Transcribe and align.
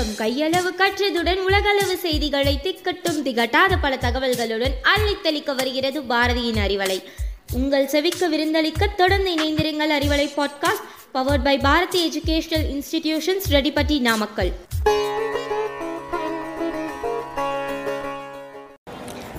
வணக்கம். 0.00 0.26
கையளவு 0.26 0.70
கற்றதுடன் 0.80 1.40
உலகளவு 1.46 1.96
செய்திகளை 1.96 2.60
திக்கட்டும் 2.62 3.18
திகட்டாத 3.24 3.72
பல 3.80 3.98
தகவல்களுடன் 4.00 4.74
அள்ளித்தளிக்க 4.92 5.54
வருகிறது 5.54 6.00
பாரதியின் 6.02 6.60
அறிவலை. 6.66 6.98
உங்கள் 7.52 7.86
செவிக்க 7.86 8.28
விருந்தளிக்க 8.32 8.88
தொடர்ந்து 8.96 9.30
இணைந்திருங்கள் 9.34 9.92
Arivalai 9.98 10.26
podcast 10.36 10.86
powered 11.14 11.44
by 11.44 11.58
Bharathi 11.58 12.00
educational 12.08 12.66
institutions 12.74 13.48
Reddipatti 13.50 14.00
Namakkal. 14.00 14.52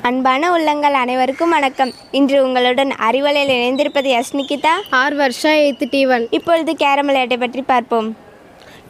அன்பான 0.02 0.52
உள்ளங்கள் 0.52 0.94
அனைவருக்கும் 0.94 1.50
வணக்கம். 1.50 1.94
இன்று 2.12 2.44
உங்களுடன் 2.44 2.94
அறிவலையில் 3.10 3.56
இணைந்திருப்பது 3.60 4.04
எஸ் 4.04 4.36
நிகிதா 4.36 4.76
ஆறு 4.90 5.16
வருஷம் 5.16 5.52
எயித்து 5.52 5.88
டி 5.90 6.08
ஒன் 6.08 6.28
இப்பொழுது 6.30 6.74
கேரம் 6.76 7.06
விளையாட்டை 7.06 7.38
பற்றி 7.38 7.62
பார்ப்போம். 7.62 8.30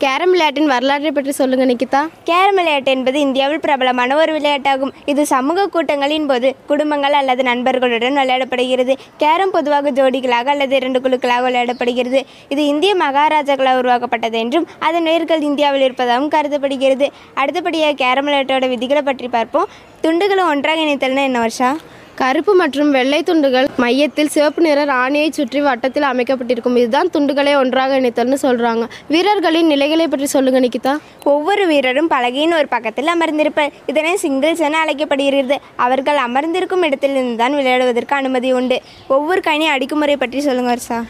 கேரம் 0.03 0.31
விளையாட்டின் 0.33 0.69
வரலாற்றை 0.71 1.09
பற்றி 1.15 1.31
சொல்லுங்க 1.39 1.65
நிக்கிதா. 1.69 1.99
கேரம் 2.29 2.57
விளையாட்டு 2.59 2.89
என்பது 2.95 3.17
இந்தியாவில் 3.25 3.61
பிரபலமான 3.65 4.15
ஒரு 4.21 4.31
விளையாட்டாகும். 4.37 4.93
இது 5.11 5.21
சமூக 5.31 5.65
கூட்டங்களின் 5.73 6.25
போது 6.31 6.49
குடும்பங்கள் 6.71 7.17
அல்லது 7.19 7.43
நண்பர்களுடன் 7.49 8.17
விளையாடப்படுகிறது. 8.21 8.95
கேரம் 9.23 9.53
பொதுவாக 9.57 9.91
ஜோடிகளாக 9.99 10.49
அல்லது 10.55 10.75
இரண்டு 10.81 11.01
குழுக்களாக 11.05 11.45
விளையாடப்படுகிறது. 11.47 12.21
இது 12.55 12.63
இந்திய 12.73 12.95
மகாராஜாக்களால் 13.05 13.81
உருவாக்கப்பட்டது 13.83 14.39
என்றும் 14.43 14.67
அதன் 14.89 15.09
வேர்கள் 15.11 15.47
இந்தியாவில் 15.51 15.87
இருப்பதாகவும் 15.87 16.33
கருதப்படுகிறது. 16.37 17.09
அடுத்தபடியாக 17.41 17.99
கேரம் 18.03 18.29
விளையாட்டோட 18.29 18.67
விதிகளை 18.75 19.03
பற்றி 19.11 19.29
பார்ப்போம். 19.37 19.69
துண்டுகளை 20.05 20.45
ஒன்றாக 20.53 20.85
இணைத்தல்னா 20.87 21.25
என்ன 21.31 21.39
வருஷா? 21.47 21.71
கருப்பு 22.19 22.53
மற்றும் 22.61 22.89
வெள்ளை 22.95 23.19
துண்டுகள் 23.27 23.67
மையத்தில் 23.83 24.31
சிவப்பு 24.33 24.61
நிற 24.65 24.79
ராணியை 24.91 25.29
சுற்றி 25.37 25.59
வட்டத்தில் 25.67 26.05
அமைக்கப்பட்டிருக்கும். 26.09 26.77
இதுதான் 26.81 27.11
துண்டுகளை 27.15 27.53
ஒன்றாக 27.61 27.99
இணைத்தல்னு 28.01 28.37
சொல்றாங்க. 28.43 28.83
வீரர்களின் 29.13 29.71
நிலைகளை 29.73 30.07
பற்றி 30.07 30.27
சொல்லுங்க 30.35 30.61
நிக்கிதா. 30.65 30.93
ஒவ்வொரு 31.33 31.65
வீரரும் 31.71 32.11
பலகையின் 32.13 32.57
ஒரு 32.59 32.69
பக்கத்தில் 32.75 33.13
அமர்ந்திருப்பர் 33.15 33.73
இதனை 33.93 34.13
சிங்கிள்ஸ் 34.25 34.63
என 34.67 34.81
அழைக்கப்படுகிறது. 34.83 35.57
அவர்கள் 35.87 36.21
அமர்ந்திருக்கும் 36.27 36.85
இடத்திலிருந்து 36.89 37.39
தான் 37.43 37.57
விளையாடுவதற்கு 37.61 38.17
அனுமதி 38.21 38.51
உண்டு. 38.59 38.79
ஒவ்வொரு 39.17 39.43
கணி 39.49 39.67
அடிக்குமுறை 39.75 40.17
பற்றி 40.25 40.41
சொல்லுங்க 40.49 40.75
சார் 40.91 41.09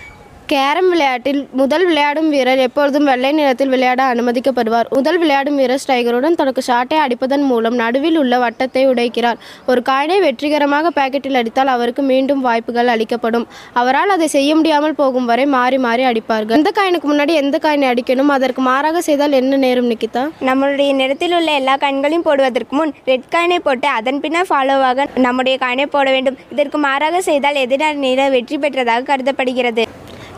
கேரம் 0.52 0.88
விளையாட்டில் 0.92 1.40
முதல் 1.60 1.84
விளையாடும் 1.88 2.30
வீரர் 2.34 2.62
எப்பொழுதும் 2.66 3.06
வெள்ளை 3.10 3.30
நிறத்தில் 3.38 3.70
விளையாட 3.74 4.02
அனுமதிக்கப்படுவார். 4.14 4.88
முதல் 4.96 5.20
விளையாடும் 5.22 5.58
வீரர் 5.60 5.82
ஸ்ட்ரைகருடன் 5.84 6.36
தனக்கு 6.40 6.62
ஷாட்டை 6.68 6.98
அடிப்பதன் 7.04 7.46
மூலம் 7.52 7.76
நடுவில் 7.82 8.18
உள்ள 8.22 8.38
வட்டத்தை 8.44 8.84
உடைக்கிறார். 8.92 9.38
ஒரு 9.72 9.82
காயினை 9.90 10.18
வெற்றிகரமாக 10.26 10.92
பாக்கெட்டில் 10.98 11.40
அடித்தால் 11.42 11.72
அவருக்கு 11.76 12.04
மீண்டும் 12.10 12.42
வாய்ப்புகள் 12.48 12.92
அளிக்கப்படும். 12.96 13.46
அவரால் 13.82 14.14
அதை 14.16 14.28
செய்ய 14.36 14.50
முடியாமல் 14.60 14.98
போகும் 15.02 15.30
வரை 15.32 15.46
மாறி 15.56 15.80
மாறி 15.86 16.06
அடிப்பார்கள். 16.10 16.58
எந்த 16.60 16.74
காயினுக்கு 16.80 17.10
முன்னாடி 17.12 17.36
எந்த 17.44 17.60
காயினை 17.68 17.88
அடிக்கணும்? 17.94 18.34
அதற்கு 18.38 18.64
மாறாக 18.70 19.04
செய்தால் 19.08 19.40
என்ன 19.42 19.62
நேரம் 19.66 19.90
நிக்கிதா? 19.94 20.26
நம்மளுடைய 20.50 20.92
நிறத்தில் 21.02 21.38
உள்ள 21.40 21.52
எல்லா 21.62 21.78
காயின்களையும் 21.86 22.28
போடுவதற்கு 22.28 22.76
முன் 22.82 22.94
ரெட் 23.12 23.32
காயினை 23.38 23.62
போட்டு 23.70 23.90
அதன் 24.00 24.22
பின்னர் 24.26 24.52
ஃபாலோவாக 24.52 25.08
நம்முடைய 25.28 25.58
காயினை 25.64 25.88
போட 25.96 26.08
வேண்டும். 26.18 26.40
இதற்கு 26.56 26.80
மாறாக 26.90 27.24
செய்தால் 27.32 27.64
எதிரான 27.66 28.00
நிற 28.08 28.30
வெற்றி 28.38 28.60
பெற்றதாக 28.66 29.10
கருதப்படுகிறது. 29.14 29.86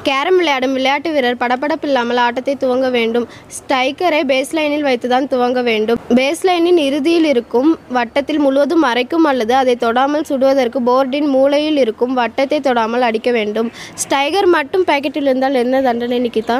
கேரம் 0.07 0.37
விளையாடும் 0.39 0.73
விளையாட்டு 0.75 1.09
வீரர் 1.13 1.39
படபடப்பில்லாமல் 1.41 2.19
ஆட்டத்தை 2.23 2.53
துவங்க 2.63 2.87
வேண்டும். 2.95 3.25
ஸ்டைக்கரை 3.57 4.19
பேஸ்லைனில் 4.31 4.85
வைத்துதான் 4.87 5.27
துவங்க 5.33 5.59
வேண்டும். 5.67 5.99
பேஸ்லைனின் 6.19 6.79
இறுதியில் 6.87 7.27
இருக்கும் 7.31 7.69
வட்டத்தில் 7.97 8.41
முழுவதும் 8.45 8.83
மறைக்கும் 8.87 9.27
அல்லது 9.31 9.53
அதை 9.59 9.75
தொடாமல் 9.85 10.27
சுடுவதற்கு 10.29 10.81
போர்டின் 10.89 11.29
மூலையில் 11.35 11.79
இருக்கும் 11.83 12.15
வட்டத்தை 12.21 12.59
தொடாமல் 12.67 13.07
அடிக்க 13.09 13.31
வேண்டும். 13.37 13.69
ஸ்டைகர் 14.03 14.49
மட்டும் 14.57 14.85
பாக்கெட்டில் 14.89 15.29
இருந்தால் 15.29 15.61
என்ன 15.63 15.81
தண்டனை 15.87 16.19
நிக்கிதா? 16.25 16.57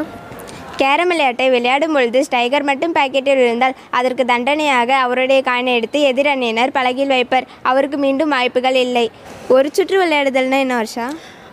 கேரம் 0.82 1.12
விளையாட்டை 1.12 1.50
விளையாடும் 1.58 1.94
பொழுது 1.96 2.20
ஸ்டைகர் 2.30 2.68
மட்டும் 2.70 2.96
பாக்கெட்டில் 3.00 3.44
இருந்தால் 3.46 3.78
அதற்கு 3.98 4.24
தண்டனையாக 4.32 4.90
அவருடைய 5.04 5.42
காயினை 5.50 5.74
எடுத்து 5.80 6.00
எதிரணியினர் 6.12 6.76
பலகில் 6.80 7.14
வைப்பர். 7.16 7.48
அவருக்கு 7.72 8.00
மீண்டும் 8.06 8.34
வாய்ப்புகள் 8.38 8.80
இல்லை. 8.86 9.06
ஒரு 9.58 9.70
சுற்று 9.78 9.98
விளையாடுதல்னா 10.04 10.60
என்ன 10.66 10.76
வருஷா 10.82 11.08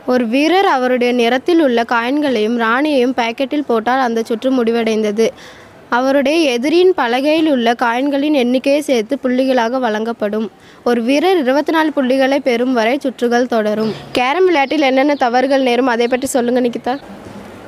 ஒரு 0.07 0.27
வீரர் 0.27 0.67
அவருடைய 0.67 1.13
நிறத்தில் 1.13 1.61
உள்ள 1.61 1.85
காயின்களையும் 1.89 2.57
ராணியையும் 2.57 3.17
பாக்கெட்டில் 3.17 3.67
போட்டால் 3.67 4.01
அந்த 4.01 4.23
சுற்று 4.23 4.63
முடிவடைந்தது. 4.63 5.29
அவருடைய 5.89 6.51
எதிரியின் 6.51 6.95
பலகையில் 6.97 7.51
உள்ள 7.51 7.73
காயின்களின் 7.73 8.33
எண்ணிக்கையை 8.33 8.83
சேர்த்து 8.83 9.19
புள்ளிகளாக 9.23 9.79
வழங்கப்படும். 9.79 10.51
ஒரு 10.85 11.03
வீரர் 11.03 11.41
இருபத்தி 11.41 11.73
நாலு 11.73 11.93
புள்ளிகளை 11.93 12.41
பெறும் 12.41 12.73
வரை 12.73 12.99
சுற்றுகள் 12.99 13.47
தொடரும். 13.47 13.93
கேரம் 14.13 14.45
விளையாட்டில் 14.45 14.81
என்னென்ன 14.81 15.15
தவறுகள் 15.15 15.63
நேரும் 15.63 15.87
அதை 15.87 16.09
பற்றி 16.09 16.27
சொல்லுங்க 16.27 16.61
நிக்கிதா 16.61 16.99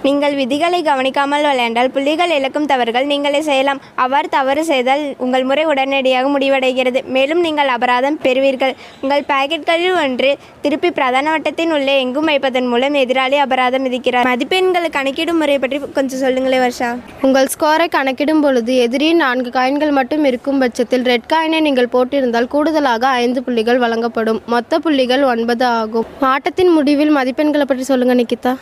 நீங்கள் 0.06 0.34
விதிகளை 0.38 0.78
கவனிக்காமல் 0.88 1.44
விளையாண்டால் 1.48 1.90
புள்ளிகள் 1.94 2.32
இழக்கும் 2.36 2.68
தவறுகள் 2.70 3.06
நீங்களே 3.10 3.40
செய்யலாம். 3.48 3.80
அவ்வாறு 4.04 4.28
தவறு 4.36 4.62
செய்தால் 4.70 5.02
உங்கள் 5.24 5.44
முறை 5.48 5.64
உடனடியாக 5.72 6.30
முடிவடைகிறது. 6.34 7.00
மேலும் 7.16 7.42
நீங்கள் 7.46 7.70
அபராதம் 7.74 8.18
பெறுவீர்கள். 8.24 8.74
உங்கள் 9.02 9.24
பாக்கெட்களில் 9.30 9.98
ஒன்று 10.04 10.30
திருப்பி 10.64 10.90
பிரதான 10.98 11.30
வட்டத்தின் 11.34 11.74
உள்ளே 11.76 11.94
எங்கும் 12.04 12.28
வைப்பதன் 12.30 12.68
மூலம் 12.72 12.96
எதிராளி 13.02 13.38
அபராதம் 13.44 13.86
விதிக்கிறார். 13.88 14.26
மதிப்பெண்களை 14.30 14.90
கணக்கிடும் 14.98 15.40
முறை 15.42 15.56
பற்றி 15.64 15.80
கொஞ்சம் 15.98 16.22
சொல்லுங்களேன் 16.24 16.64
வர்ஷா. 16.64 16.90
உங்கள் 17.28 17.50
ஸ்கோரை 17.54 17.86
கணக்கிடும் 17.96 18.42
பொழுது 18.46 18.74
எதிரியின் 18.86 19.22
நான்கு 19.24 19.52
காயின்கள் 19.58 19.94
மட்டும் 20.00 20.26
இருக்கும் 20.30 20.60
பட்சத்தில் 20.64 21.06
ரெட் 21.12 21.30
காயினை 21.34 21.60
நீங்கள் 21.69 21.92
போட்டிருந்தால் 21.94 22.50
கூடுதலாக 22.56 23.06
ஐந்து 23.22 23.42
புள்ளிகள் 23.46 23.82
வழங்கப்படும். 23.84 24.42
மொத்த 24.54 24.80
புள்ளிகள் 24.86 25.24
ஒன்பது 25.32 25.66
ஆகும். 25.78 26.08
ஆட்டத்தின் 26.32 26.74
முடிவில் 26.78 27.14
மதிப்பெண்களை 27.20 27.66
பற்றி 27.72 27.86
சொல்லுங்க 27.92 28.16
நிக்கிதா. 28.22 28.54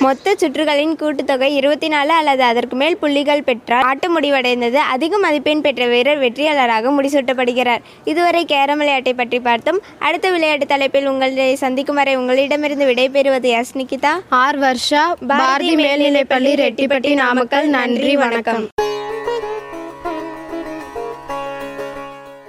மொத்த 0.00 0.34
சுற்றுகளின் 0.40 0.94
கூட்டுத்தொகை 0.94 1.54
இருபத்தி 1.54 1.88
நாலு 1.88 2.12
அல்லது 2.12 2.42
அதற்கு 2.42 2.76
மேல் 2.76 2.96
புள்ளிகள் 2.96 3.42
பெற்றால் 3.42 3.82
ஆட்டம் 3.82 4.20
முடிவடைந்தது. 4.20 4.72
அதிக 4.72 5.18
மதிப்பெண் 5.18 5.60
பெற்ற 5.60 5.86
வீரர் 5.86 6.18
வெற்றியாளராக 6.18 6.90
முடிசூட்டப்படுகிறார். 6.90 7.78
இதுவரை 8.04 8.44
கேரம் 8.44 8.78
விளையாட்டை 8.78 9.14
பற்றி 9.14 9.40
பார்த்தோம். 9.40 9.80
அடுத்த 9.98 10.30
விளையாட்டு 10.30 10.66
தலைப்பில் 10.66 11.06
உங்களை 11.06 11.54
சந்திக்கும் 11.54 11.94
வரை 11.94 12.16
உங்களிடமிருந்து 12.16 12.86
விடைபெறுவது 12.86 13.42
எஸ். 13.42 13.76
நிகிதா. 13.76 14.20
ஆர். 14.28 14.58
வர்ஷா. 14.58 15.12
பாரதி 15.26 15.74
மேல்நிலைப்பள்ளி 15.74 16.54
ரெட்டிப்பட்டி 16.56 17.14
நாமக்கல். 17.14 17.68
நன்றி. 17.68 18.16
வணக்கம். 18.16 18.68